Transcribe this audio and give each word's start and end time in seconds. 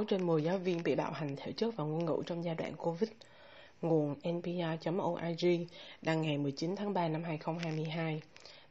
6 0.00 0.04
trên 0.04 0.26
10 0.26 0.44
giáo 0.44 0.58
viên 0.58 0.82
bị 0.82 0.94
bạo 0.94 1.12
hành 1.12 1.36
thể 1.36 1.52
chất 1.52 1.76
và 1.76 1.84
ngôn 1.84 2.04
ngữ 2.04 2.22
trong 2.26 2.44
giai 2.44 2.54
đoạn 2.54 2.76
Covid. 2.76 3.10
Nguồn 3.82 4.14
npr.org 4.14 5.46
đăng 6.02 6.22
ngày 6.22 6.38
19 6.38 6.76
tháng 6.76 6.94
3 6.94 7.08
năm 7.08 7.24
2022. 7.24 8.22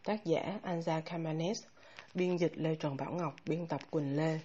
Tác 0.03 0.25
giả 0.25 0.59
Anja 0.63 1.01
Kamanes, 1.01 1.63
biên 2.13 2.37
dịch 2.37 2.51
Lê 2.55 2.75
Trần 2.75 2.97
Bảo 2.97 3.11
Ngọc, 3.11 3.35
biên 3.45 3.67
tập 3.67 3.81
Quỳnh 3.91 4.17
Lê. 4.17 4.39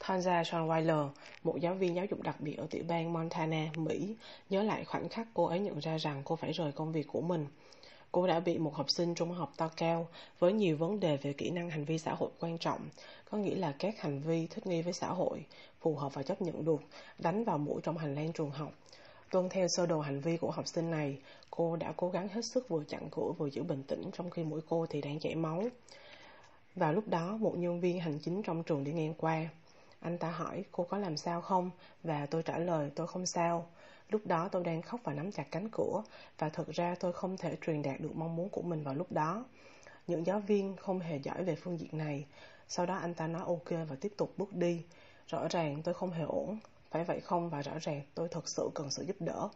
Tanja 0.00 0.42
Schweiler, 0.42 1.08
một 1.42 1.56
giáo 1.60 1.74
viên 1.74 1.94
giáo 1.94 2.04
dục 2.10 2.22
đặc 2.22 2.40
biệt 2.40 2.54
ở 2.54 2.66
tiểu 2.70 2.84
bang 2.88 3.12
Montana, 3.12 3.66
Mỹ, 3.76 4.16
nhớ 4.50 4.62
lại 4.62 4.84
khoảnh 4.84 5.08
khắc 5.08 5.28
cô 5.34 5.44
ấy 5.44 5.60
nhận 5.60 5.78
ra 5.78 5.96
rằng 5.96 6.22
cô 6.24 6.36
phải 6.36 6.52
rời 6.52 6.72
công 6.72 6.92
việc 6.92 7.06
của 7.08 7.20
mình. 7.20 7.46
Cô 8.12 8.26
đã 8.26 8.40
bị 8.40 8.58
một 8.58 8.74
học 8.74 8.90
sinh 8.90 9.14
trung 9.14 9.30
học 9.30 9.52
to 9.56 9.70
cao 9.76 10.08
với 10.38 10.52
nhiều 10.52 10.76
vấn 10.76 11.00
đề 11.00 11.16
về 11.16 11.32
kỹ 11.32 11.50
năng 11.50 11.70
hành 11.70 11.84
vi 11.84 11.98
xã 11.98 12.14
hội 12.14 12.30
quan 12.40 12.58
trọng, 12.58 12.80
có 13.30 13.38
nghĩa 13.38 13.54
là 13.54 13.74
các 13.78 14.00
hành 14.00 14.20
vi 14.20 14.46
thích 14.46 14.66
nghi 14.66 14.82
với 14.82 14.92
xã 14.92 15.08
hội, 15.08 15.44
phù 15.80 15.94
hợp 15.94 16.14
và 16.14 16.22
chấp 16.22 16.42
nhận 16.42 16.64
được, 16.64 16.80
đánh 17.18 17.44
vào 17.44 17.58
mũi 17.58 17.80
trong 17.82 17.98
hành 17.98 18.14
lang 18.14 18.32
trường 18.32 18.50
học. 18.50 18.72
Tuân 19.30 19.48
theo 19.48 19.66
sơ 19.76 19.86
đồ 19.86 20.00
hành 20.00 20.20
vi 20.20 20.36
của 20.36 20.50
học 20.50 20.66
sinh 20.66 20.90
này, 20.90 21.18
cô 21.50 21.76
đã 21.76 21.92
cố 21.96 22.08
gắng 22.10 22.28
hết 22.28 22.44
sức 22.44 22.68
vừa 22.68 22.84
chặn 22.84 23.08
cửa 23.10 23.32
vừa 23.38 23.50
giữ 23.50 23.62
bình 23.62 23.82
tĩnh 23.82 24.10
trong 24.12 24.30
khi 24.30 24.44
mũi 24.44 24.60
cô 24.68 24.86
thì 24.90 25.00
đang 25.00 25.20
chảy 25.20 25.34
máu. 25.34 25.64
Vào 26.74 26.92
lúc 26.92 27.08
đó, 27.08 27.36
một 27.36 27.54
nhân 27.56 27.80
viên 27.80 28.00
hành 28.00 28.18
chính 28.24 28.42
trong 28.42 28.62
trường 28.62 28.84
đi 28.84 28.92
ngang 28.92 29.14
qua. 29.14 29.48
Anh 30.02 30.18
ta 30.18 30.30
hỏi 30.30 30.64
cô 30.72 30.84
có 30.84 30.98
làm 30.98 31.16
sao 31.16 31.40
không 31.40 31.70
và 32.02 32.26
tôi 32.26 32.42
trả 32.42 32.58
lời 32.58 32.90
tôi 32.94 33.06
không 33.06 33.26
sao. 33.26 33.66
Lúc 34.08 34.26
đó 34.26 34.48
tôi 34.48 34.64
đang 34.64 34.82
khóc 34.82 35.00
và 35.04 35.12
nắm 35.12 35.32
chặt 35.32 35.46
cánh 35.50 35.68
cửa 35.72 36.02
và 36.38 36.48
thực 36.48 36.68
ra 36.68 36.94
tôi 37.00 37.12
không 37.12 37.36
thể 37.36 37.56
truyền 37.66 37.82
đạt 37.82 38.00
được 38.00 38.16
mong 38.16 38.36
muốn 38.36 38.48
của 38.48 38.62
mình 38.62 38.84
vào 38.84 38.94
lúc 38.94 39.12
đó. 39.12 39.44
Những 40.06 40.26
giáo 40.26 40.40
viên 40.40 40.76
không 40.76 41.00
hề 41.00 41.16
giỏi 41.16 41.44
về 41.44 41.54
phương 41.54 41.80
diện 41.80 41.98
này. 41.98 42.26
Sau 42.68 42.86
đó 42.86 42.94
anh 42.94 43.14
ta 43.14 43.26
nói 43.26 43.42
ok 43.46 43.70
và 43.88 43.96
tiếp 44.00 44.12
tục 44.16 44.34
bước 44.36 44.52
đi. 44.52 44.84
Rõ 45.26 45.48
ràng 45.48 45.82
tôi 45.82 45.94
không 45.94 46.10
hề 46.10 46.24
ổn. 46.24 46.58
Phải 46.90 47.04
vậy 47.04 47.20
không 47.20 47.50
và 47.50 47.62
rõ 47.62 47.72
ràng 47.80 48.02
tôi 48.14 48.28
thật 48.28 48.48
sự 48.48 48.70
cần 48.74 48.90
sự 48.90 49.04
giúp 49.04 49.16
đỡ. 49.20 49.48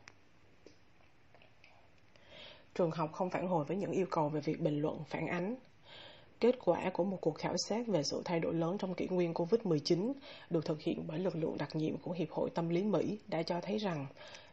Trường 2.75 2.91
học 2.91 3.13
không 3.13 3.31
phản 3.31 3.49
hồi 3.49 3.65
với 3.65 3.77
những 3.77 3.93
yêu 3.93 4.07
cầu 4.11 4.29
về 4.29 4.41
việc 4.41 4.61
bình 4.61 4.83
luận, 4.83 5.05
phản 5.09 5.27
ánh. 5.27 5.57
Kết 6.41 6.55
quả 6.65 6.91
của 6.93 7.05
một 7.05 7.19
cuộc 7.21 7.39
khảo 7.39 7.57
sát 7.57 7.87
về 7.87 8.03
sự 8.03 8.23
thay 8.25 8.41
đổi 8.41 8.55
lớn 8.55 8.79
trong 8.79 8.95
kỷ 8.95 9.07
nguyên 9.07 9.35
COVID-19 9.35 10.13
được 10.51 10.65
thực 10.65 10.81
hiện 10.81 11.05
bởi 11.07 11.19
lực 11.19 11.37
lượng 11.37 11.59
đặc 11.59 11.77
nhiệm 11.77 11.97
của 11.97 12.13
Hiệp 12.13 12.31
hội 12.31 12.51
Tâm 12.51 12.69
lý 12.69 12.83
Mỹ 12.83 13.19
đã 13.29 13.43
cho 13.43 13.61
thấy 13.61 13.79
rằng 13.79 14.07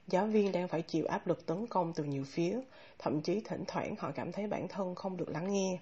giáo 0.07 0.25
viên 0.25 0.51
đang 0.51 0.67
phải 0.67 0.81
chịu 0.81 1.05
áp 1.05 1.27
lực 1.27 1.45
tấn 1.45 1.67
công 1.67 1.93
từ 1.93 2.03
nhiều 2.03 2.23
phía, 2.23 2.59
thậm 2.99 3.21
chí 3.21 3.41
thỉnh 3.41 3.63
thoảng 3.67 3.95
họ 3.99 4.11
cảm 4.15 4.31
thấy 4.31 4.47
bản 4.47 4.67
thân 4.67 4.95
không 4.95 5.17
được 5.17 5.29
lắng 5.29 5.53
nghe. 5.53 5.79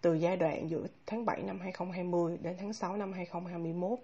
Từ 0.00 0.14
giai 0.14 0.36
đoạn 0.36 0.70
giữa 0.70 0.86
tháng 1.06 1.24
7 1.24 1.42
năm 1.42 1.60
2020 1.60 2.38
đến 2.42 2.56
tháng 2.58 2.72
6 2.72 2.96
năm 2.96 3.12
2021, 3.12 3.98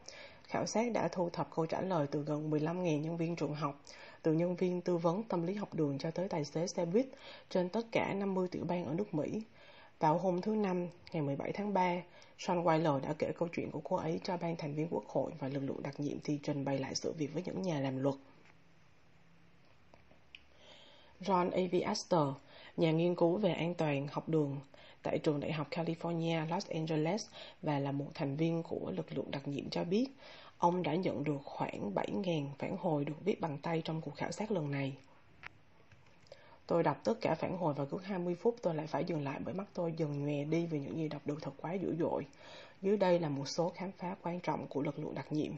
khảo 0.48 0.66
sát 0.66 0.92
đã 0.92 1.08
thu 1.08 1.30
thập 1.30 1.48
câu 1.56 1.66
trả 1.66 1.80
lời 1.80 2.06
từ 2.10 2.22
gần 2.22 2.50
15.000 2.50 3.00
nhân 3.00 3.16
viên 3.16 3.36
trường 3.36 3.54
học, 3.54 3.80
từ 4.22 4.32
nhân 4.32 4.56
viên 4.56 4.80
tư 4.80 4.96
vấn 4.96 5.22
tâm 5.22 5.46
lý 5.46 5.54
học 5.54 5.74
đường 5.74 5.98
cho 5.98 6.10
tới 6.10 6.28
tài 6.28 6.44
xế 6.44 6.66
xe 6.66 6.84
buýt 6.84 7.06
trên 7.50 7.68
tất 7.68 7.86
cả 7.92 8.14
50 8.14 8.48
tiểu 8.48 8.64
bang 8.68 8.84
ở 8.84 8.94
nước 8.94 9.14
Mỹ. 9.14 9.42
Vào 9.98 10.18
hôm 10.18 10.40
thứ 10.40 10.54
Năm, 10.54 10.88
ngày 11.12 11.22
17 11.22 11.52
tháng 11.52 11.74
3, 11.74 12.02
Sean 12.38 12.64
Weiler 12.64 13.00
đã 13.00 13.14
kể 13.18 13.32
câu 13.38 13.48
chuyện 13.48 13.70
của 13.70 13.80
cô 13.84 13.96
ấy 13.96 14.20
cho 14.24 14.36
ban 14.36 14.56
thành 14.56 14.74
viên 14.74 14.88
quốc 14.90 15.04
hội 15.08 15.32
và 15.38 15.48
lực 15.48 15.60
lượng 15.60 15.82
đặc 15.82 16.00
nhiệm 16.00 16.16
thì 16.24 16.38
trình 16.42 16.64
bày 16.64 16.78
lại 16.78 16.94
sự 16.94 17.12
việc 17.12 17.34
với 17.34 17.42
những 17.46 17.62
nhà 17.62 17.80
làm 17.80 18.02
luật. 18.02 18.14
Ron 21.20 21.50
A. 21.50 21.60
V. 21.72 21.74
Astor, 21.84 22.28
nhà 22.76 22.90
nghiên 22.90 23.14
cứu 23.14 23.36
về 23.36 23.52
an 23.52 23.74
toàn 23.74 24.08
học 24.08 24.28
đường 24.28 24.60
tại 25.02 25.18
trường 25.18 25.40
đại 25.40 25.52
học 25.52 25.66
California, 25.70 26.48
Los 26.48 26.68
Angeles 26.68 27.26
và 27.62 27.78
là 27.78 27.92
một 27.92 28.10
thành 28.14 28.36
viên 28.36 28.62
của 28.62 28.92
lực 28.96 29.12
lượng 29.12 29.30
đặc 29.30 29.48
nhiệm 29.48 29.70
cho 29.70 29.84
biết, 29.84 30.06
ông 30.58 30.82
đã 30.82 30.94
nhận 30.94 31.24
được 31.24 31.38
khoảng 31.44 31.94
7.000 31.94 32.46
phản 32.58 32.76
hồi 32.76 33.04
được 33.04 33.24
viết 33.24 33.40
bằng 33.40 33.58
tay 33.58 33.82
trong 33.84 34.00
cuộc 34.00 34.16
khảo 34.16 34.32
sát 34.32 34.50
lần 34.50 34.70
này. 34.70 34.96
Tôi 36.66 36.82
đọc 36.82 37.00
tất 37.04 37.14
cả 37.20 37.34
phản 37.34 37.58
hồi 37.58 37.74
và 37.74 37.84
cứ 37.84 37.98
20 37.98 38.34
phút 38.34 38.56
tôi 38.62 38.74
lại 38.74 38.86
phải 38.86 39.04
dừng 39.04 39.24
lại 39.24 39.40
bởi 39.44 39.54
mắt 39.54 39.64
tôi 39.74 39.94
dần 39.96 40.26
nhòe 40.26 40.44
đi 40.44 40.66
vì 40.66 40.80
những 40.80 40.96
gì 40.96 41.08
đọc 41.08 41.22
được 41.24 41.42
thật 41.42 41.52
quá 41.56 41.72
dữ 41.72 41.96
dội. 41.98 42.26
Dưới 42.82 42.96
đây 42.96 43.18
là 43.18 43.28
một 43.28 43.48
số 43.48 43.72
khám 43.76 43.92
phá 43.92 44.16
quan 44.22 44.40
trọng 44.40 44.66
của 44.66 44.82
lực 44.82 44.98
lượng 44.98 45.14
đặc 45.14 45.32
nhiệm. 45.32 45.52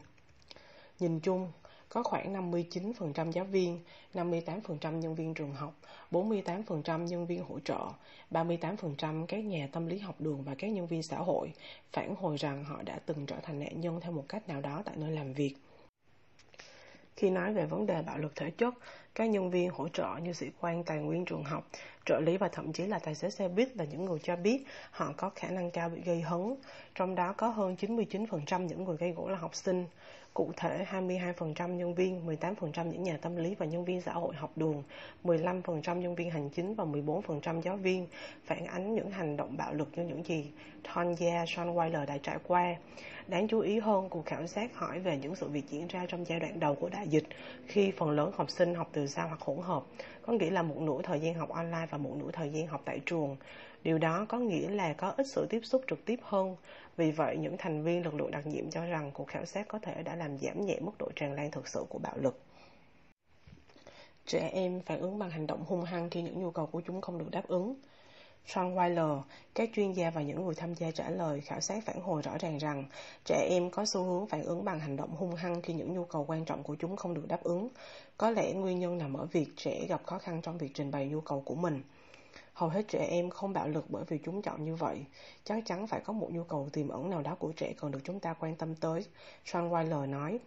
Nhìn 0.99 1.19
chung, 1.19 1.51
có 1.89 2.03
khoảng 2.03 2.51
59% 2.51 3.31
giáo 3.31 3.45
viên, 3.45 3.79
58% 4.13 4.99
nhân 4.99 5.15
viên 5.15 5.33
trường 5.33 5.53
học, 5.53 5.73
48% 6.11 7.03
nhân 7.03 7.25
viên 7.25 7.43
hỗ 7.43 7.59
trợ, 7.59 7.79
38% 8.31 9.25
các 9.25 9.43
nhà 9.43 9.69
tâm 9.71 9.87
lý 9.87 9.99
học 9.99 10.15
đường 10.19 10.43
và 10.43 10.55
các 10.55 10.67
nhân 10.67 10.87
viên 10.87 11.03
xã 11.03 11.17
hội 11.17 11.51
phản 11.91 12.15
hồi 12.15 12.37
rằng 12.37 12.63
họ 12.63 12.81
đã 12.81 12.99
từng 13.05 13.25
trở 13.25 13.35
thành 13.43 13.59
nạn 13.59 13.81
nhân 13.81 13.99
theo 14.01 14.11
một 14.11 14.25
cách 14.29 14.49
nào 14.49 14.61
đó 14.61 14.81
tại 14.85 14.95
nơi 14.97 15.11
làm 15.11 15.33
việc. 15.33 15.55
Khi 17.15 17.29
nói 17.29 17.53
về 17.53 17.65
vấn 17.65 17.85
đề 17.85 18.01
bạo 18.01 18.17
lực 18.17 18.35
thể 18.35 18.51
chất, 18.51 18.73
các 19.17 19.29
nhân 19.29 19.51
viên 19.51 19.69
hỗ 19.69 19.87
trợ 19.87 20.07
như 20.23 20.33
sĩ 20.33 20.49
quan 20.61 20.83
tài 20.83 20.97
nguyên 20.97 21.25
trường 21.25 21.43
học, 21.43 21.67
trợ 22.05 22.19
lý 22.19 22.37
và 22.37 22.47
thậm 22.47 22.73
chí 22.73 22.85
là 22.85 22.99
tài 22.99 23.15
xế 23.15 23.29
xe 23.29 23.47
buýt 23.47 23.77
là 23.77 23.85
những 23.85 24.05
người 24.05 24.19
cho 24.23 24.35
biết 24.35 24.65
họ 24.91 25.13
có 25.17 25.29
khả 25.35 25.49
năng 25.49 25.71
cao 25.71 25.89
bị 25.89 26.01
gây 26.01 26.21
hấn. 26.21 26.55
Trong 26.95 27.15
đó 27.15 27.33
có 27.33 27.47
hơn 27.47 27.75
99% 27.79 28.65
những 28.65 28.83
người 28.83 28.97
gây 28.97 29.11
gỗ 29.11 29.27
là 29.27 29.37
học 29.37 29.55
sinh. 29.55 29.85
Cụ 30.33 30.51
thể 30.57 30.85
22% 30.91 31.75
nhân 31.75 31.95
viên, 31.95 32.27
18% 32.27 32.85
những 32.85 33.03
nhà 33.03 33.17
tâm 33.21 33.35
lý 33.35 33.55
và 33.55 33.65
nhân 33.65 33.85
viên 33.85 34.01
xã 34.01 34.13
hội 34.13 34.35
học 34.35 34.51
đường, 34.55 34.83
15% 35.23 35.95
nhân 35.95 36.15
viên 36.15 36.31
hành 36.31 36.49
chính 36.49 36.75
và 36.75 36.83
14% 36.83 37.61
giáo 37.61 37.77
viên 37.77 38.07
phản 38.45 38.65
ánh 38.65 38.95
những 38.95 39.11
hành 39.11 39.37
động 39.37 39.57
bạo 39.57 39.73
lực 39.73 39.87
như 39.95 40.03
những 40.03 40.25
gì 40.25 40.51
Tonya 40.83 41.45
Sean 41.47 41.73
Weiler 41.73 42.05
đã 42.05 42.17
trải 42.17 42.37
qua. 42.47 42.75
Đáng 43.27 43.47
chú 43.47 43.59
ý 43.59 43.79
hơn, 43.79 44.09
cuộc 44.09 44.25
khảo 44.25 44.47
sát 44.47 44.75
hỏi 44.75 44.99
về 44.99 45.17
những 45.17 45.35
sự 45.35 45.47
việc 45.47 45.63
diễn 45.69 45.87
ra 45.87 46.05
trong 46.07 46.25
giai 46.25 46.39
đoạn 46.39 46.59
đầu 46.59 46.75
của 46.75 46.89
đại 46.89 47.07
dịch 47.07 47.23
khi 47.67 47.91
phần 47.97 48.09
lớn 48.09 48.31
học 48.35 48.49
sinh 48.49 48.75
học 48.75 48.89
từ 48.91 49.06
sao 49.07 49.27
hoặc 49.27 49.41
hỗn 49.41 49.57
hợp, 49.61 49.83
có 50.21 50.33
nghĩa 50.33 50.49
là 50.49 50.61
một 50.61 50.77
nửa 50.77 51.01
thời 51.03 51.19
gian 51.19 51.33
học 51.33 51.49
online 51.49 51.87
và 51.89 51.97
một 51.97 52.11
nửa 52.15 52.31
thời 52.33 52.49
gian 52.49 52.67
học 52.67 52.81
tại 52.85 52.99
trường. 53.05 53.37
Điều 53.83 53.97
đó 53.97 54.25
có 54.29 54.39
nghĩa 54.39 54.69
là 54.69 54.93
có 54.93 55.13
ít 55.17 55.27
sự 55.27 55.47
tiếp 55.49 55.61
xúc 55.63 55.81
trực 55.87 56.05
tiếp 56.05 56.19
hơn. 56.23 56.55
Vì 56.97 57.11
vậy, 57.11 57.37
những 57.37 57.55
thành 57.57 57.83
viên 57.83 58.03
lực 58.03 58.13
lượng 58.13 58.31
đặc 58.31 58.47
nhiệm 58.47 58.69
cho 58.69 58.85
rằng 58.85 59.11
cuộc 59.13 59.27
khảo 59.27 59.45
sát 59.45 59.67
có 59.67 59.79
thể 59.79 60.03
đã 60.03 60.15
làm 60.15 60.37
giảm 60.37 60.65
nhẹ 60.65 60.79
mức 60.79 60.91
độ 60.99 61.09
tràn 61.15 61.33
lan 61.33 61.51
thực 61.51 61.67
sự 61.67 61.85
của 61.89 61.99
bạo 61.99 62.17
lực. 62.17 62.39
Trẻ 64.25 64.49
em 64.53 64.81
phản 64.81 64.99
ứng 64.99 65.19
bằng 65.19 65.29
hành 65.29 65.47
động 65.47 65.63
hung 65.67 65.83
hăng 65.83 66.09
khi 66.09 66.21
những 66.21 66.41
nhu 66.41 66.51
cầu 66.51 66.65
của 66.65 66.81
chúng 66.87 67.01
không 67.01 67.17
được 67.17 67.31
đáp 67.31 67.47
ứng. 67.47 67.75
Sean 68.47 68.75
Weiler, 68.75 69.21
các 69.55 69.69
chuyên 69.73 69.93
gia 69.93 70.09
và 70.09 70.21
những 70.21 70.45
người 70.45 70.55
tham 70.55 70.73
gia 70.73 70.91
trả 70.91 71.09
lời 71.09 71.41
khảo 71.41 71.61
sát 71.61 71.83
phản 71.85 72.01
hồi 72.01 72.21
rõ 72.21 72.37
ràng 72.39 72.57
rằng 72.57 72.85
trẻ 73.25 73.47
em 73.49 73.69
có 73.69 73.85
xu 73.85 74.03
hướng 74.03 74.27
phản 74.27 74.43
ứng 74.43 74.65
bằng 74.65 74.79
hành 74.79 74.95
động 74.95 75.15
hung 75.15 75.35
hăng 75.35 75.61
khi 75.61 75.73
những 75.73 75.93
nhu 75.93 76.05
cầu 76.05 76.25
quan 76.27 76.45
trọng 76.45 76.63
của 76.63 76.75
chúng 76.75 76.95
không 76.95 77.13
được 77.13 77.27
đáp 77.27 77.43
ứng. 77.43 77.69
Có 78.17 78.31
lẽ 78.31 78.53
nguyên 78.53 78.79
nhân 78.79 78.97
nằm 78.97 79.13
ở 79.13 79.25
việc 79.25 79.47
trẻ 79.57 79.85
gặp 79.89 80.01
khó 80.05 80.17
khăn 80.17 80.41
trong 80.41 80.57
việc 80.57 80.71
trình 80.73 80.91
bày 80.91 81.07
nhu 81.07 81.21
cầu 81.21 81.41
của 81.41 81.55
mình. 81.55 81.81
Hầu 82.53 82.69
hết 82.69 82.87
trẻ 82.87 83.07
em 83.09 83.29
không 83.29 83.53
bạo 83.53 83.67
lực 83.67 83.85
bởi 83.89 84.03
vì 84.07 84.17
chúng 84.23 84.41
chọn 84.41 84.65
như 84.65 84.75
vậy. 84.75 85.05
Chắc 85.43 85.65
chắn 85.65 85.87
phải 85.87 85.99
có 85.99 86.13
một 86.13 86.29
nhu 86.31 86.43
cầu 86.43 86.69
tiềm 86.73 86.87
ẩn 86.87 87.09
nào 87.09 87.21
đó 87.21 87.35
của 87.39 87.51
trẻ 87.51 87.73
cần 87.77 87.91
được 87.91 87.99
chúng 88.03 88.19
ta 88.19 88.33
quan 88.33 88.55
tâm 88.55 88.75
tới. 88.75 89.05
Sean 89.45 89.69
Weiler 89.69 90.09
nói. 90.09 90.39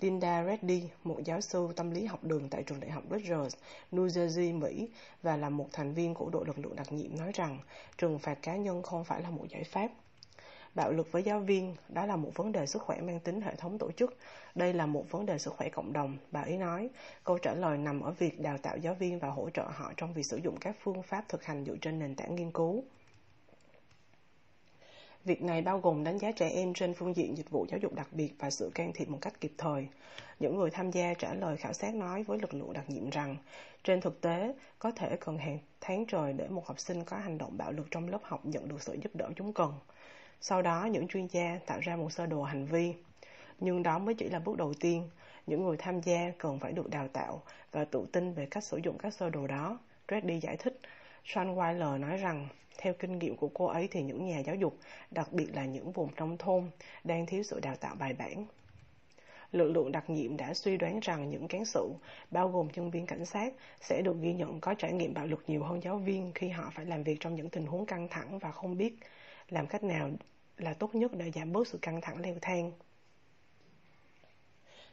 Linda 0.00 0.44
Reddy, 0.44 0.88
một 1.04 1.18
giáo 1.24 1.40
sư 1.40 1.68
tâm 1.76 1.90
lý 1.90 2.04
học 2.04 2.24
đường 2.24 2.48
tại 2.48 2.62
trường 2.62 2.80
đại 2.80 2.90
học 2.90 3.04
Rutgers, 3.10 3.56
New 3.92 4.06
Jersey, 4.06 4.58
Mỹ 4.58 4.88
và 5.22 5.36
là 5.36 5.50
một 5.50 5.68
thành 5.72 5.94
viên 5.94 6.14
của 6.14 6.30
đội 6.30 6.46
lực 6.46 6.58
lượng 6.58 6.76
đặc 6.76 6.92
nhiệm 6.92 7.18
nói 7.18 7.30
rằng 7.34 7.58
trừng 7.98 8.18
phạt 8.18 8.38
cá 8.42 8.56
nhân 8.56 8.82
không 8.82 9.04
phải 9.04 9.22
là 9.22 9.30
một 9.30 9.44
giải 9.48 9.64
pháp. 9.64 9.88
Bạo 10.74 10.92
lực 10.92 11.12
với 11.12 11.22
giáo 11.22 11.40
viên, 11.40 11.76
đó 11.88 12.06
là 12.06 12.16
một 12.16 12.30
vấn 12.34 12.52
đề 12.52 12.66
sức 12.66 12.82
khỏe 12.82 13.00
mang 13.00 13.20
tính 13.20 13.40
hệ 13.40 13.54
thống 13.54 13.78
tổ 13.78 13.90
chức. 13.92 14.16
Đây 14.54 14.72
là 14.74 14.86
một 14.86 15.10
vấn 15.10 15.26
đề 15.26 15.38
sức 15.38 15.54
khỏe 15.56 15.68
cộng 15.68 15.92
đồng, 15.92 16.16
bà 16.30 16.40
ấy 16.40 16.56
nói. 16.56 16.90
Câu 17.24 17.38
trả 17.38 17.54
lời 17.54 17.78
nằm 17.78 18.00
ở 18.00 18.10
việc 18.10 18.40
đào 18.40 18.58
tạo 18.58 18.76
giáo 18.76 18.94
viên 18.94 19.18
và 19.18 19.28
hỗ 19.28 19.50
trợ 19.50 19.62
họ 19.62 19.92
trong 19.96 20.12
việc 20.12 20.26
sử 20.26 20.36
dụng 20.36 20.56
các 20.60 20.76
phương 20.82 21.02
pháp 21.02 21.24
thực 21.28 21.44
hành 21.44 21.64
dựa 21.64 21.76
trên 21.80 21.98
nền 21.98 22.14
tảng 22.14 22.34
nghiên 22.34 22.52
cứu. 22.52 22.84
Việc 25.24 25.42
này 25.42 25.62
bao 25.62 25.78
gồm 25.78 26.04
đánh 26.04 26.18
giá 26.18 26.32
trẻ 26.32 26.48
em 26.48 26.74
trên 26.74 26.94
phương 26.94 27.16
diện 27.16 27.36
dịch 27.36 27.50
vụ 27.50 27.66
giáo 27.68 27.78
dục 27.82 27.94
đặc 27.94 28.08
biệt 28.12 28.34
và 28.38 28.50
sự 28.50 28.70
can 28.74 28.92
thiệp 28.92 29.08
một 29.08 29.18
cách 29.20 29.40
kịp 29.40 29.52
thời. 29.58 29.88
Những 30.40 30.56
người 30.56 30.70
tham 30.70 30.90
gia 30.90 31.14
trả 31.14 31.34
lời 31.34 31.56
khảo 31.56 31.72
sát 31.72 31.94
nói 31.94 32.22
với 32.22 32.38
lực 32.38 32.54
lượng 32.54 32.72
đặc 32.72 32.90
nhiệm 32.90 33.10
rằng, 33.10 33.36
trên 33.84 34.00
thực 34.00 34.20
tế, 34.20 34.54
có 34.78 34.90
thể 34.90 35.16
cần 35.16 35.38
hàng 35.38 35.58
tháng 35.80 36.06
trời 36.06 36.32
để 36.32 36.48
một 36.48 36.66
học 36.66 36.80
sinh 36.80 37.04
có 37.04 37.16
hành 37.16 37.38
động 37.38 37.58
bạo 37.58 37.72
lực 37.72 37.86
trong 37.90 38.08
lớp 38.08 38.18
học 38.22 38.46
nhận 38.46 38.68
được 38.68 38.82
sự 38.82 38.98
giúp 39.02 39.16
đỡ 39.16 39.30
chúng 39.36 39.52
cần. 39.52 39.72
Sau 40.40 40.62
đó, 40.62 40.84
những 40.84 41.08
chuyên 41.08 41.26
gia 41.26 41.58
tạo 41.66 41.80
ra 41.80 41.96
một 41.96 42.12
sơ 42.12 42.26
đồ 42.26 42.42
hành 42.42 42.66
vi. 42.66 42.94
Nhưng 43.60 43.82
đó 43.82 43.98
mới 43.98 44.14
chỉ 44.14 44.28
là 44.28 44.38
bước 44.38 44.56
đầu 44.56 44.74
tiên. 44.80 45.10
Những 45.46 45.64
người 45.64 45.76
tham 45.76 46.00
gia 46.00 46.32
cần 46.38 46.58
phải 46.58 46.72
được 46.72 46.90
đào 46.90 47.08
tạo 47.08 47.42
và 47.72 47.84
tự 47.84 48.06
tin 48.12 48.32
về 48.32 48.46
cách 48.46 48.64
sử 48.64 48.80
dụng 48.84 48.98
các 48.98 49.14
sơ 49.14 49.30
đồ 49.30 49.46
đó. 49.46 49.78
Reddy 50.08 50.40
giải 50.40 50.56
thích, 50.56 50.80
Sean 51.24 51.54
Weiler 51.54 52.00
nói 52.00 52.16
rằng, 52.16 52.48
theo 52.78 52.94
kinh 52.98 53.18
nghiệm 53.18 53.36
của 53.36 53.48
cô 53.54 53.66
ấy 53.66 53.88
thì 53.90 54.02
những 54.02 54.26
nhà 54.26 54.38
giáo 54.38 54.54
dục, 54.54 54.78
đặc 55.10 55.32
biệt 55.32 55.46
là 55.54 55.64
những 55.64 55.92
vùng 55.92 56.14
nông 56.16 56.38
thôn, 56.38 56.70
đang 57.04 57.26
thiếu 57.26 57.42
sự 57.42 57.60
đào 57.60 57.76
tạo 57.76 57.94
bài 57.94 58.12
bản. 58.12 58.46
Lực 59.52 59.70
lượng 59.70 59.92
đặc 59.92 60.10
nhiệm 60.10 60.36
đã 60.36 60.54
suy 60.54 60.76
đoán 60.76 61.00
rằng 61.02 61.30
những 61.30 61.48
cán 61.48 61.64
sự, 61.64 61.88
bao 62.30 62.48
gồm 62.48 62.68
nhân 62.74 62.90
viên 62.90 63.06
cảnh 63.06 63.26
sát, 63.26 63.54
sẽ 63.80 64.02
được 64.02 64.16
ghi 64.20 64.32
nhận 64.32 64.60
có 64.60 64.74
trải 64.74 64.92
nghiệm 64.92 65.14
bạo 65.14 65.26
lực 65.26 65.44
nhiều 65.46 65.62
hơn 65.62 65.82
giáo 65.82 65.98
viên 65.98 66.32
khi 66.34 66.48
họ 66.48 66.72
phải 66.74 66.86
làm 66.86 67.02
việc 67.02 67.16
trong 67.20 67.34
những 67.34 67.50
tình 67.50 67.66
huống 67.66 67.86
căng 67.86 68.08
thẳng 68.08 68.38
và 68.38 68.50
không 68.50 68.76
biết 68.78 68.94
làm 69.48 69.66
cách 69.66 69.82
nào 69.84 70.10
là 70.56 70.74
tốt 70.74 70.94
nhất 70.94 71.12
để 71.14 71.30
giảm 71.30 71.52
bớt 71.52 71.68
sự 71.68 71.78
căng 71.82 72.00
thẳng 72.00 72.20
leo 72.20 72.34
thang. 72.40 72.72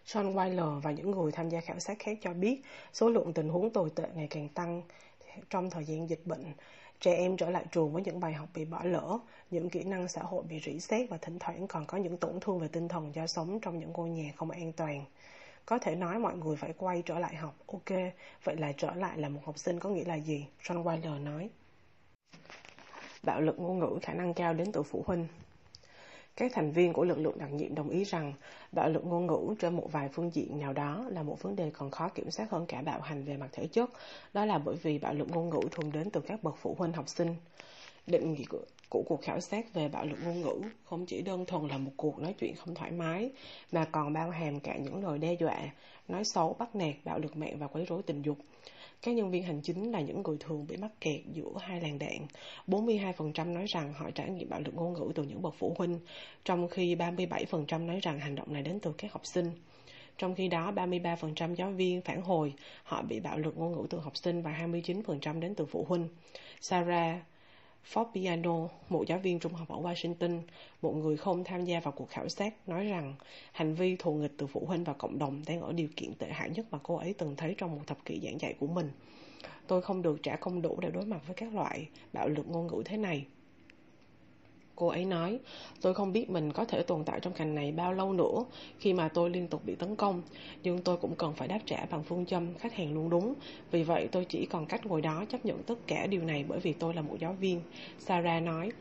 Sean 0.05 0.33
Weiler 0.33 0.79
và 0.79 0.91
những 0.91 1.11
người 1.11 1.31
tham 1.31 1.49
gia 1.49 1.61
khảo 1.61 1.79
sát 1.79 1.99
khác 1.99 2.17
cho 2.21 2.33
biết 2.33 2.61
số 2.93 3.09
lượng 3.09 3.33
tình 3.33 3.49
huống 3.49 3.69
tồi 3.69 3.89
tệ 3.95 4.03
ngày 4.15 4.27
càng 4.29 4.49
tăng 4.49 4.81
trong 5.49 5.69
thời 5.69 5.85
gian 5.85 6.09
dịch 6.09 6.21
bệnh. 6.25 6.53
Trẻ 6.99 7.13
em 7.13 7.37
trở 7.37 7.49
lại 7.49 7.65
trường 7.71 7.93
với 7.93 8.01
những 8.03 8.19
bài 8.19 8.33
học 8.33 8.49
bị 8.53 8.65
bỏ 8.65 8.83
lỡ, 8.83 9.19
những 9.51 9.69
kỹ 9.69 9.83
năng 9.83 10.07
xã 10.07 10.21
hội 10.21 10.43
bị 10.43 10.59
rỉ 10.59 10.79
sét 10.79 11.09
và 11.09 11.17
thỉnh 11.17 11.39
thoảng 11.39 11.67
còn 11.67 11.85
có 11.85 11.97
những 11.97 12.17
tổn 12.17 12.39
thương 12.39 12.59
về 12.59 12.67
tinh 12.67 12.87
thần 12.87 13.15
do 13.15 13.27
sống 13.27 13.59
trong 13.59 13.79
những 13.79 13.91
ngôi 13.91 14.09
nhà 14.09 14.31
không 14.35 14.51
an 14.51 14.73
toàn. 14.73 15.05
Có 15.65 15.79
thể 15.79 15.95
nói 15.95 16.19
mọi 16.19 16.37
người 16.37 16.55
phải 16.55 16.73
quay 16.77 17.01
trở 17.05 17.19
lại 17.19 17.35
học. 17.35 17.55
Ok, 17.67 17.97
vậy 18.43 18.55
là 18.55 18.71
trở 18.77 18.91
lại 18.95 19.17
là 19.17 19.29
một 19.29 19.41
học 19.45 19.57
sinh 19.57 19.79
có 19.79 19.89
nghĩa 19.89 20.05
là 20.05 20.15
gì? 20.15 20.45
John 20.63 20.83
Wilder 20.83 21.23
nói. 21.23 21.49
Bạo 23.23 23.41
lực 23.41 23.59
ngôn 23.59 23.79
ngữ 23.79 23.99
khả 24.01 24.13
năng 24.13 24.33
cao 24.33 24.53
đến 24.53 24.71
từ 24.71 24.83
phụ 24.83 25.03
huynh. 25.07 25.27
Các 26.39 26.51
thành 26.55 26.71
viên 26.71 26.93
của 26.93 27.03
lực 27.05 27.17
lượng 27.17 27.37
đặc 27.39 27.51
nhiệm 27.51 27.75
đồng 27.75 27.89
ý 27.89 28.03
rằng 28.03 28.33
bạo 28.71 28.89
lực 28.89 29.05
ngôn 29.05 29.27
ngữ 29.27 29.55
trên 29.59 29.77
một 29.77 29.91
vài 29.91 30.09
phương 30.09 30.31
diện 30.33 30.59
nào 30.59 30.73
đó 30.73 31.05
là 31.09 31.23
một 31.23 31.41
vấn 31.41 31.55
đề 31.55 31.71
còn 31.73 31.91
khó 31.91 32.09
kiểm 32.09 32.31
soát 32.31 32.51
hơn 32.51 32.65
cả 32.65 32.81
bạo 32.81 33.01
hành 33.01 33.23
về 33.23 33.37
mặt 33.37 33.47
thể 33.51 33.67
chất. 33.67 33.89
Đó 34.33 34.45
là 34.45 34.57
bởi 34.57 34.75
vì 34.75 34.97
bạo 34.97 35.13
lực 35.13 35.29
ngôn 35.29 35.49
ngữ 35.49 35.67
thường 35.71 35.91
đến 35.91 36.09
từ 36.09 36.21
các 36.21 36.43
bậc 36.43 36.55
phụ 36.61 36.75
huynh, 36.79 36.93
học 36.93 37.09
sinh. 37.09 37.35
Định 38.07 38.33
nghĩa 38.33 38.43
của 38.89 39.03
cuộc 39.05 39.21
khảo 39.21 39.39
sát 39.39 39.73
về 39.73 39.87
bạo 39.87 40.05
lực 40.05 40.17
ngôn 40.23 40.41
ngữ 40.41 40.61
không 40.83 41.05
chỉ 41.05 41.21
đơn 41.21 41.45
thuần 41.45 41.67
là 41.67 41.77
một 41.77 41.91
cuộc 41.97 42.19
nói 42.19 42.35
chuyện 42.39 42.55
không 42.55 42.75
thoải 42.75 42.91
mái 42.91 43.31
mà 43.71 43.85
còn 43.85 44.13
bao 44.13 44.29
hàm 44.29 44.59
cả 44.59 44.77
những 44.77 45.03
lời 45.03 45.17
đe 45.17 45.33
dọa, 45.39 45.59
nói 46.07 46.23
xấu, 46.23 46.55
bắt 46.59 46.75
nạt, 46.75 46.95
bạo 47.03 47.19
lực 47.19 47.37
mạng 47.37 47.57
và 47.59 47.67
quấy 47.67 47.85
rối 47.85 48.03
tình 48.03 48.21
dục. 48.21 48.37
Các 49.01 49.15
nhân 49.15 49.31
viên 49.31 49.43
hành 49.43 49.61
chính 49.63 49.91
là 49.91 50.01
những 50.01 50.23
người 50.23 50.37
thường 50.39 50.65
bị 50.67 50.77
mắc 50.77 50.91
kẹt 51.01 51.21
giữa 51.33 51.51
hai 51.59 51.81
làn 51.81 51.99
đạn. 51.99 52.27
42% 52.67 53.53
nói 53.53 53.65
rằng 53.67 53.93
họ 53.93 54.11
trải 54.11 54.29
nghiệm 54.29 54.49
bạo 54.49 54.59
lực 54.65 54.75
ngôn 54.75 54.93
ngữ 54.93 55.11
từ 55.15 55.23
những 55.23 55.41
bậc 55.41 55.53
phụ 55.57 55.75
huynh, 55.77 55.99
trong 56.45 56.67
khi 56.67 56.95
37% 56.95 57.85
nói 57.85 57.99
rằng 58.01 58.19
hành 58.19 58.35
động 58.35 58.53
này 58.53 58.61
đến 58.61 58.79
từ 58.79 58.93
các 58.97 59.13
học 59.13 59.25
sinh. 59.25 59.51
Trong 60.17 60.35
khi 60.35 60.47
đó, 60.47 60.71
33% 60.71 61.55
giáo 61.55 61.71
viên 61.71 62.01
phản 62.01 62.21
hồi 62.21 62.53
họ 62.83 63.01
bị 63.01 63.19
bạo 63.19 63.37
lực 63.37 63.57
ngôn 63.57 63.71
ngữ 63.71 63.87
từ 63.89 63.99
học 63.99 64.17
sinh 64.17 64.41
và 64.41 64.51
29% 64.51 65.39
đến 65.39 65.55
từ 65.55 65.65
phụ 65.65 65.85
huynh. 65.89 66.07
Sarah 66.61 67.19
Fabiano, 67.93 68.67
một 68.89 69.03
giáo 69.07 69.19
viên 69.19 69.39
trung 69.39 69.53
học 69.53 69.69
ở 69.69 69.77
Washington, 69.77 70.41
một 70.81 70.91
người 70.91 71.17
không 71.17 71.43
tham 71.43 71.65
gia 71.65 71.79
vào 71.79 71.91
cuộc 71.91 72.09
khảo 72.09 72.29
sát, 72.29 72.69
nói 72.69 72.85
rằng 72.85 73.15
hành 73.51 73.75
vi 73.75 73.95
thù 73.95 74.13
nghịch 74.13 74.33
từ 74.37 74.47
phụ 74.47 74.65
huynh 74.67 74.83
và 74.83 74.93
cộng 74.93 75.19
đồng 75.19 75.41
đang 75.47 75.61
ở 75.61 75.73
điều 75.73 75.87
kiện 75.95 76.13
tệ 76.15 76.27
hại 76.31 76.49
nhất 76.49 76.65
mà 76.71 76.79
cô 76.83 76.95
ấy 76.95 77.13
từng 77.13 77.35
thấy 77.35 77.55
trong 77.57 77.75
một 77.75 77.81
thập 77.87 78.05
kỷ 78.05 78.19
giảng 78.23 78.41
dạy 78.41 78.53
của 78.59 78.67
mình. 78.67 78.91
Tôi 79.67 79.81
không 79.81 80.01
được 80.01 80.23
trả 80.23 80.35
công 80.35 80.61
đủ 80.61 80.79
để 80.81 80.89
đối 80.91 81.05
mặt 81.05 81.21
với 81.27 81.35
các 81.35 81.53
loại 81.53 81.87
bạo 82.13 82.27
lực 82.27 82.49
ngôn 82.49 82.67
ngữ 82.67 82.81
thế 82.85 82.97
này. 82.97 83.25
Cô 84.79 84.87
ấy 84.87 85.05
nói, 85.05 85.39
tôi 85.81 85.93
không 85.93 86.13
biết 86.13 86.29
mình 86.29 86.51
có 86.51 86.65
thể 86.65 86.83
tồn 86.83 87.03
tại 87.03 87.19
trong 87.19 87.33
ngành 87.37 87.55
này 87.55 87.71
bao 87.71 87.93
lâu 87.93 88.13
nữa 88.13 88.45
khi 88.79 88.93
mà 88.93 89.07
tôi 89.07 89.29
liên 89.29 89.47
tục 89.47 89.61
bị 89.65 89.75
tấn 89.75 89.95
công, 89.95 90.21
nhưng 90.63 90.81
tôi 90.81 90.97
cũng 90.97 91.15
cần 91.15 91.33
phải 91.33 91.47
đáp 91.47 91.59
trả 91.65 91.85
bằng 91.85 92.03
phương 92.03 92.25
châm 92.25 92.53
khách 92.53 92.73
hàng 92.73 92.93
luôn 92.93 93.09
đúng. 93.09 93.33
Vì 93.71 93.83
vậy 93.83 94.09
tôi 94.11 94.25
chỉ 94.25 94.45
còn 94.45 94.65
cách 94.65 94.85
ngồi 94.85 95.01
đó 95.01 95.25
chấp 95.29 95.45
nhận 95.45 95.63
tất 95.63 95.75
cả 95.87 96.07
điều 96.07 96.21
này 96.21 96.45
bởi 96.47 96.59
vì 96.59 96.73
tôi 96.73 96.93
là 96.93 97.01
một 97.01 97.15
giáo 97.19 97.33
viên. 97.33 97.61
Sarah 97.99 98.43
nói, 98.43 98.71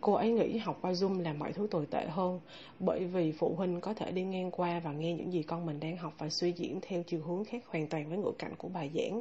cô 0.00 0.12
ấy 0.12 0.30
nghĩ 0.30 0.58
học 0.58 0.78
qua 0.80 0.92
Zoom 0.92 1.22
làm 1.22 1.38
mọi 1.38 1.52
thứ 1.52 1.66
tồi 1.70 1.86
tệ 1.86 2.06
hơn 2.08 2.40
bởi 2.78 3.04
vì 3.04 3.32
phụ 3.32 3.54
huynh 3.56 3.80
có 3.80 3.94
thể 3.94 4.10
đi 4.10 4.22
ngang 4.22 4.50
qua 4.50 4.80
và 4.80 4.92
nghe 4.92 5.12
những 5.12 5.32
gì 5.32 5.42
con 5.42 5.66
mình 5.66 5.80
đang 5.80 5.96
học 5.96 6.12
và 6.18 6.30
suy 6.30 6.52
diễn 6.52 6.78
theo 6.82 7.02
chiều 7.02 7.20
hướng 7.26 7.44
khác 7.44 7.62
hoàn 7.66 7.86
toàn 7.86 8.08
với 8.08 8.18
ngữ 8.18 8.32
cảnh 8.38 8.52
của 8.58 8.68
bài 8.68 8.90
giảng. 8.94 9.20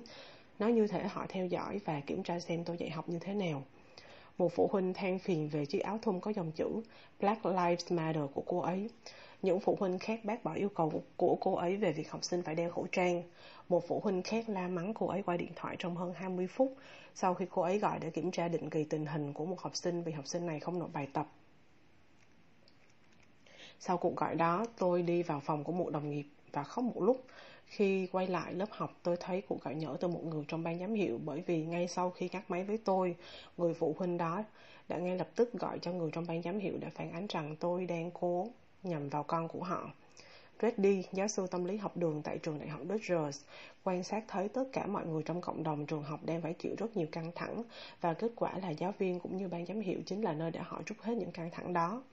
Nó 0.59 0.67
như 0.67 0.87
thể 0.87 1.07
họ 1.07 1.25
theo 1.29 1.45
dõi 1.45 1.79
và 1.85 1.99
kiểm 1.99 2.23
tra 2.23 2.39
xem 2.39 2.63
tôi 2.63 2.77
dạy 2.77 2.89
học 2.89 3.09
như 3.09 3.19
thế 3.19 3.33
nào. 3.33 3.63
Một 4.37 4.53
phụ 4.55 4.69
huynh 4.71 4.93
than 4.93 5.19
phiền 5.19 5.49
về 5.49 5.65
chiếc 5.65 5.79
áo 5.79 5.99
thun 6.01 6.19
có 6.19 6.31
dòng 6.31 6.51
chữ 6.51 6.67
Black 7.19 7.45
Lives 7.45 7.91
Matter 7.91 8.23
của 8.33 8.43
cô 8.45 8.59
ấy. 8.59 8.89
Những 9.41 9.59
phụ 9.59 9.77
huynh 9.79 9.99
khác 9.99 10.19
bác 10.23 10.43
bỏ 10.43 10.53
yêu 10.53 10.69
cầu 10.69 11.03
của 11.17 11.37
cô 11.41 11.55
ấy 11.55 11.77
về 11.77 11.91
việc 11.91 12.11
học 12.11 12.23
sinh 12.23 12.41
phải 12.43 12.55
đeo 12.55 12.71
khẩu 12.71 12.87
trang. 12.91 13.23
Một 13.69 13.87
phụ 13.87 13.99
huynh 14.03 14.23
khác 14.23 14.49
la 14.49 14.67
mắng 14.67 14.93
cô 14.93 15.07
ấy 15.07 15.23
qua 15.23 15.37
điện 15.37 15.51
thoại 15.55 15.75
trong 15.79 15.95
hơn 15.95 16.13
20 16.13 16.47
phút 16.47 16.75
sau 17.15 17.33
khi 17.33 17.45
cô 17.49 17.61
ấy 17.61 17.79
gọi 17.79 17.99
để 17.99 18.09
kiểm 18.09 18.31
tra 18.31 18.47
định 18.47 18.69
kỳ 18.69 18.83
tình 18.83 19.05
hình 19.05 19.33
của 19.33 19.45
một 19.45 19.59
học 19.61 19.75
sinh 19.75 20.03
vì 20.03 20.11
học 20.11 20.27
sinh 20.27 20.45
này 20.45 20.59
không 20.59 20.79
nộp 20.79 20.93
bài 20.93 21.07
tập. 21.13 21.27
Sau 23.79 23.97
cuộc 23.97 24.15
gọi 24.15 24.35
đó, 24.35 24.65
tôi 24.77 25.01
đi 25.01 25.23
vào 25.23 25.39
phòng 25.39 25.63
của 25.63 25.71
một 25.71 25.89
đồng 25.89 26.09
nghiệp 26.09 26.25
và 26.51 26.63
khóc 26.63 26.85
một 26.85 27.01
lúc. 27.01 27.25
Khi 27.65 28.07
quay 28.11 28.27
lại 28.27 28.53
lớp 28.53 28.69
học, 28.71 28.99
tôi 29.03 29.17
thấy 29.19 29.41
cuộc 29.41 29.63
gọi 29.63 29.75
nhỡ 29.75 29.97
từ 29.99 30.07
một 30.07 30.23
người 30.23 30.45
trong 30.47 30.63
ban 30.63 30.79
giám 30.79 30.93
hiệu 30.93 31.19
bởi 31.25 31.41
vì 31.41 31.65
ngay 31.65 31.87
sau 31.87 32.11
khi 32.11 32.27
cắt 32.27 32.51
máy 32.51 32.63
với 32.63 32.77
tôi, 32.77 33.15
người 33.57 33.73
phụ 33.73 33.95
huynh 33.99 34.17
đó 34.17 34.43
đã 34.87 34.97
ngay 34.97 35.17
lập 35.17 35.27
tức 35.35 35.53
gọi 35.53 35.79
cho 35.79 35.91
người 35.91 36.11
trong 36.11 36.25
ban 36.27 36.41
giám 36.41 36.59
hiệu 36.59 36.73
để 36.79 36.89
phản 36.89 37.11
ánh 37.11 37.27
rằng 37.29 37.55
tôi 37.59 37.85
đang 37.85 38.11
cố 38.11 38.47
nhằm 38.83 39.09
vào 39.09 39.23
con 39.23 39.47
của 39.47 39.63
họ. 39.63 39.91
Reddy, 40.61 41.03
giáo 41.11 41.27
sư 41.27 41.47
tâm 41.47 41.65
lý 41.65 41.77
học 41.77 41.97
đường 41.97 42.21
tại 42.23 42.37
trường 42.37 42.59
đại 42.59 42.67
học 42.67 42.81
Rutgers, 42.89 43.41
quan 43.83 44.03
sát 44.03 44.23
thấy 44.27 44.49
tất 44.49 44.63
cả 44.71 44.85
mọi 44.85 45.05
người 45.05 45.23
trong 45.23 45.41
cộng 45.41 45.63
đồng 45.63 45.85
trường 45.85 46.03
học 46.03 46.19
đang 46.25 46.41
phải 46.41 46.53
chịu 46.53 46.75
rất 46.77 46.97
nhiều 46.97 47.07
căng 47.11 47.31
thẳng 47.35 47.63
và 48.01 48.13
kết 48.13 48.31
quả 48.35 48.59
là 48.59 48.69
giáo 48.69 48.93
viên 48.97 49.19
cũng 49.19 49.37
như 49.37 49.47
ban 49.47 49.65
giám 49.65 49.79
hiệu 49.79 49.99
chính 50.05 50.21
là 50.21 50.33
nơi 50.33 50.51
để 50.51 50.59
họ 50.63 50.81
rút 50.85 50.97
hết 51.01 51.13
những 51.13 51.31
căng 51.31 51.49
thẳng 51.51 51.73
đó 51.73 52.03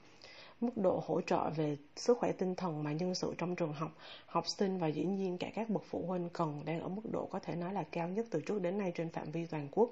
mức 0.61 0.77
độ 0.77 1.03
hỗ 1.07 1.21
trợ 1.21 1.51
về 1.51 1.77
sức 1.97 2.19
khỏe 2.19 2.33
tinh 2.33 2.55
thần 2.55 2.85
mà 2.85 2.93
nhân 2.93 3.15
sự 3.15 3.35
trong 3.39 3.57
trường 3.57 3.73
học, 3.73 3.91
học 4.27 4.49
sinh 4.49 4.79
và 4.79 4.87
dĩ 4.87 5.05
nhiên 5.05 5.39
cả 5.39 5.51
các 5.55 5.71
bậc 5.71 5.83
phụ 5.91 6.05
huynh 6.07 6.29
cần 6.29 6.63
đang 6.65 6.81
ở 6.81 6.89
mức 6.89 7.03
độ 7.13 7.27
có 7.27 7.39
thể 7.39 7.55
nói 7.55 7.73
là 7.73 7.83
cao 7.83 8.09
nhất 8.09 8.27
từ 8.31 8.41
trước 8.41 8.63
đến 8.63 8.79
nay 8.79 8.93
trên 8.95 9.11
phạm 9.11 9.31
vi 9.31 9.47
toàn 9.47 9.69
quốc 9.71 9.91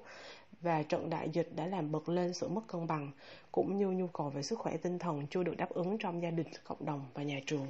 và 0.61 0.82
trận 0.82 1.11
đại 1.11 1.31
dịch 1.31 1.53
đã 1.56 1.67
làm 1.67 1.93
bật 1.93 2.09
lên 2.09 2.32
sự 2.32 2.49
mất 2.49 2.62
cân 2.67 2.87
bằng 2.87 3.11
cũng 3.53 3.79
như 3.79 3.91
nhu 3.91 4.06
cầu 4.06 4.31
về 4.31 4.43
sức 4.43 4.59
khỏe 4.59 4.76
tinh 4.76 4.99
thần 4.99 5.26
chưa 5.31 5.43
được 5.43 5.56
đáp 5.56 5.70
ứng 5.70 5.99
trong 5.99 6.23
gia 6.23 6.31
đình, 6.31 6.47
cộng 6.65 6.85
đồng 6.85 7.05
và 7.15 7.23
nhà 7.23 7.41
trường. 7.47 7.67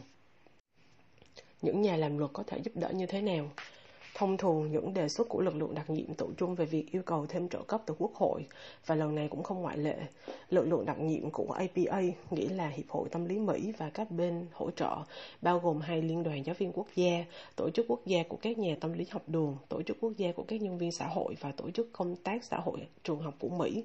Những 1.63 1.83
nhà 1.83 1.97
làm 1.97 2.19
luật 2.19 2.31
có 2.33 2.43
thể 2.47 2.59
giúp 2.59 2.73
đỡ 2.77 2.91
như 2.91 3.07
thế 3.07 3.21
nào? 3.21 3.51
Thông 4.19 4.37
thường, 4.37 4.73
những 4.73 4.95
đề 4.95 5.09
xuất 5.09 5.29
của 5.29 5.41
lực 5.41 5.57
lượng 5.57 5.75
đặc 5.75 5.91
nhiệm 5.91 6.15
tụ 6.15 6.31
trung 6.37 6.55
về 6.55 6.65
việc 6.65 6.93
yêu 6.93 7.03
cầu 7.03 7.27
thêm 7.27 7.49
trợ 7.49 7.63
cấp 7.63 7.83
từ 7.87 7.95
Quốc 7.99 8.15
hội, 8.15 8.47
và 8.87 8.95
lần 8.95 9.15
này 9.15 9.29
cũng 9.29 9.43
không 9.43 9.63
ngoại 9.63 9.79
lệ. 9.79 9.97
Lực 10.51 10.69
lượng 10.69 10.87
đặc 10.87 11.01
nhiệm 11.01 11.31
của 11.31 11.53
APA, 11.53 12.03
nghĩa 12.31 12.49
là 12.49 12.69
Hiệp 12.69 12.89
hội 12.89 13.09
Tâm 13.09 13.25
lý 13.25 13.39
Mỹ 13.39 13.73
và 13.79 13.91
các 13.91 14.11
bên 14.11 14.47
hỗ 14.53 14.71
trợ, 14.71 14.97
bao 15.43 15.59
gồm 15.59 15.81
hai 15.81 16.03
liên 16.03 16.23
đoàn 16.23 16.47
giáo 16.47 16.55
viên 16.59 16.73
quốc 16.73 16.87
gia, 16.95 17.25
tổ 17.57 17.71
chức 17.71 17.87
quốc 17.89 18.01
gia 18.07 18.23
của 18.23 18.37
các 18.43 18.59
nhà 18.59 18.77
tâm 18.81 18.93
lý 18.93 19.07
học 19.11 19.23
đường, 19.27 19.57
tổ 19.69 19.83
chức 19.83 19.97
quốc 20.01 20.13
gia 20.17 20.33
của 20.33 20.45
các 20.49 20.63
nhân 20.63 20.79
viên 20.79 20.93
xã 20.93 21.07
hội 21.07 21.37
và 21.41 21.53
tổ 21.53 21.71
chức 21.71 21.93
công 21.93 22.17
tác 22.17 22.45
xã 22.45 22.57
hội 22.57 22.87
trường 23.05 23.21
học 23.21 23.35
của 23.39 23.49
Mỹ 23.49 23.85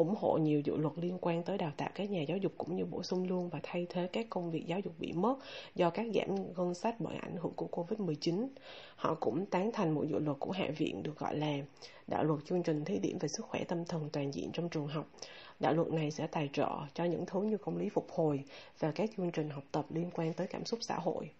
ủng 0.00 0.14
hộ 0.18 0.38
nhiều 0.38 0.60
dự 0.60 0.76
luật 0.76 0.92
liên 0.96 1.18
quan 1.20 1.42
tới 1.42 1.58
đào 1.58 1.72
tạo 1.76 1.88
các 1.94 2.10
nhà 2.10 2.22
giáo 2.22 2.38
dục 2.38 2.52
cũng 2.58 2.76
như 2.76 2.84
bổ 2.84 3.02
sung 3.02 3.28
luôn 3.28 3.48
và 3.48 3.60
thay 3.62 3.86
thế 3.90 4.08
các 4.12 4.26
công 4.30 4.50
việc 4.50 4.66
giáo 4.66 4.80
dục 4.80 4.94
bị 4.98 5.12
mất 5.12 5.34
do 5.74 5.90
các 5.90 6.06
giảm 6.14 6.52
ngân 6.56 6.74
sách 6.74 7.00
bởi 7.00 7.16
ảnh 7.16 7.36
hưởng 7.36 7.52
của 7.52 7.68
Covid-19. 7.72 8.48
Họ 8.96 9.14
cũng 9.14 9.46
tán 9.46 9.70
thành 9.72 9.94
một 9.94 10.04
dự 10.08 10.18
luật 10.18 10.36
của 10.40 10.50
Hạ 10.50 10.70
viện 10.76 11.02
được 11.02 11.18
gọi 11.18 11.36
là 11.36 11.56
đạo 12.06 12.24
luật 12.24 12.40
chương 12.44 12.62
trình 12.62 12.84
thí 12.84 12.98
điểm 12.98 13.18
về 13.18 13.28
sức 13.28 13.46
khỏe 13.46 13.64
tâm 13.64 13.84
thần 13.84 14.08
toàn 14.12 14.34
diện 14.34 14.50
trong 14.52 14.68
trường 14.68 14.86
học. 14.86 15.06
Đạo 15.60 15.72
luật 15.72 15.88
này 15.88 16.10
sẽ 16.10 16.26
tài 16.26 16.50
trợ 16.52 16.68
cho 16.94 17.04
những 17.04 17.26
thứ 17.26 17.42
như 17.42 17.56
công 17.56 17.76
lý 17.76 17.88
phục 17.88 18.10
hồi 18.10 18.44
và 18.78 18.90
các 18.90 19.10
chương 19.16 19.30
trình 19.30 19.50
học 19.50 19.64
tập 19.72 19.86
liên 19.90 20.10
quan 20.14 20.32
tới 20.32 20.46
cảm 20.46 20.64
xúc 20.64 20.78
xã 20.82 20.98
hội. 20.98 21.30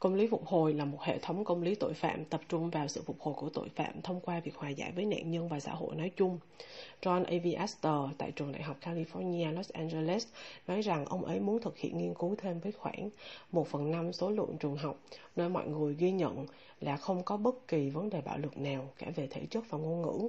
Công 0.00 0.14
lý 0.14 0.26
phục 0.26 0.46
hồi 0.46 0.74
là 0.74 0.84
một 0.84 1.02
hệ 1.02 1.18
thống 1.18 1.44
công 1.44 1.62
lý 1.62 1.74
tội 1.74 1.94
phạm 1.94 2.24
tập 2.24 2.40
trung 2.48 2.70
vào 2.70 2.88
sự 2.88 3.02
phục 3.06 3.20
hồi 3.20 3.34
của 3.34 3.48
tội 3.48 3.68
phạm 3.68 4.02
thông 4.02 4.20
qua 4.20 4.40
việc 4.40 4.56
hòa 4.56 4.68
giải 4.68 4.92
với 4.92 5.04
nạn 5.04 5.30
nhân 5.30 5.48
và 5.48 5.60
xã 5.60 5.72
hội 5.72 5.96
nói 5.96 6.10
chung. 6.16 6.38
John 7.02 7.24
A.V. 7.24 7.58
Astor 7.58 8.10
tại 8.18 8.32
trường 8.36 8.52
đại 8.52 8.62
học 8.62 8.76
California, 8.80 9.52
Los 9.52 9.70
Angeles 9.70 10.26
nói 10.66 10.82
rằng 10.82 11.04
ông 11.04 11.24
ấy 11.24 11.40
muốn 11.40 11.60
thực 11.60 11.76
hiện 11.78 11.98
nghiên 11.98 12.14
cứu 12.14 12.34
thêm 12.38 12.60
với 12.60 12.72
khoảng 12.72 13.10
1 13.52 13.68
phần 13.68 13.90
5 13.90 14.12
số 14.12 14.30
lượng 14.30 14.56
trường 14.60 14.76
học 14.76 14.96
nơi 15.36 15.48
mọi 15.48 15.68
người 15.68 15.94
ghi 15.94 16.10
nhận 16.10 16.46
là 16.80 16.96
không 16.96 17.22
có 17.22 17.36
bất 17.36 17.68
kỳ 17.68 17.90
vấn 17.90 18.10
đề 18.10 18.20
bạo 18.20 18.38
lực 18.38 18.58
nào 18.58 18.88
cả 18.98 19.06
về 19.16 19.26
thể 19.30 19.46
chất 19.50 19.64
và 19.70 19.78
ngôn 19.78 20.02
ngữ. 20.02 20.28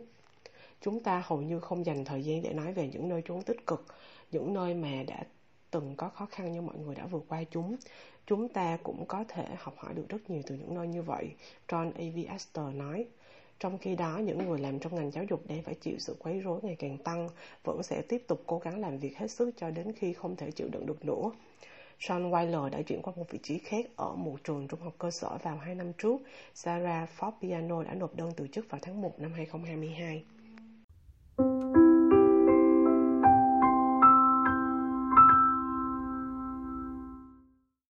Chúng 0.81 0.99
ta 0.99 1.23
hầu 1.25 1.41
như 1.41 1.59
không 1.59 1.85
dành 1.85 2.05
thời 2.05 2.23
gian 2.23 2.41
để 2.41 2.53
nói 2.53 2.73
về 2.73 2.89
những 2.93 3.09
nơi 3.09 3.21
trốn 3.21 3.41
tích 3.41 3.67
cực, 3.67 3.85
những 4.31 4.53
nơi 4.53 4.73
mà 4.73 5.03
đã 5.07 5.23
từng 5.71 5.95
có 5.97 6.09
khó 6.09 6.25
khăn 6.25 6.51
nhưng 6.53 6.65
mọi 6.65 6.75
người 6.77 6.95
đã 6.95 7.05
vượt 7.05 7.23
qua 7.27 7.43
chúng. 7.51 7.75
Chúng 8.27 8.49
ta 8.49 8.77
cũng 8.83 9.05
có 9.05 9.23
thể 9.27 9.45
học 9.57 9.73
hỏi 9.77 9.93
được 9.93 10.09
rất 10.09 10.29
nhiều 10.29 10.41
từ 10.47 10.55
những 10.55 10.75
nơi 10.75 10.87
như 10.87 11.01
vậy, 11.01 11.31
John 11.67 11.91
A.V. 11.95 12.29
Astor 12.29 12.75
nói. 12.75 13.05
Trong 13.59 13.77
khi 13.77 13.95
đó, 13.95 14.17
những 14.17 14.37
người 14.37 14.59
làm 14.59 14.79
trong 14.79 14.95
ngành 14.95 15.11
giáo 15.11 15.23
dục 15.23 15.41
đang 15.47 15.63
phải 15.63 15.73
chịu 15.73 15.95
sự 15.99 16.15
quấy 16.19 16.39
rối 16.39 16.59
ngày 16.63 16.75
càng 16.79 16.97
tăng, 16.97 17.29
vẫn 17.63 17.83
sẽ 17.83 18.01
tiếp 18.01 18.23
tục 18.27 18.43
cố 18.45 18.59
gắng 18.59 18.79
làm 18.79 18.97
việc 18.97 19.17
hết 19.17 19.31
sức 19.31 19.51
cho 19.57 19.69
đến 19.69 19.93
khi 19.93 20.13
không 20.13 20.35
thể 20.35 20.51
chịu 20.51 20.67
đựng 20.71 20.85
được 20.85 21.05
nữa. 21.05 21.31
Sean 21.99 22.31
Weiler 22.31 22.69
đã 22.69 22.81
chuyển 22.81 23.01
qua 23.01 23.13
một 23.15 23.31
vị 23.31 23.39
trí 23.43 23.57
khác 23.57 23.85
ở 23.95 24.15
một 24.15 24.35
trường 24.43 24.67
trung 24.67 24.79
học 24.81 24.93
cơ 24.97 25.11
sở 25.11 25.37
vào 25.43 25.57
hai 25.57 25.75
năm 25.75 25.93
trước. 25.97 26.17
Sarah 26.53 27.09
Forpiano 27.17 27.83
đã 27.83 27.93
nộp 27.93 28.15
đơn 28.15 28.31
từ 28.35 28.47
chức 28.47 28.69
vào 28.69 28.79
tháng 28.83 29.01
1 29.01 29.19
năm 29.19 29.33
2022. 29.33 30.23